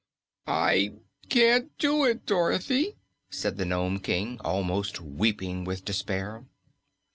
[0.47, 0.93] "I
[1.29, 2.95] can't do it, Dorothy,"
[3.29, 6.43] said the Nome King, almost weeping with despair.